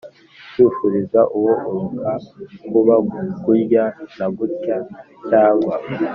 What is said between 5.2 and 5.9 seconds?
cyangwa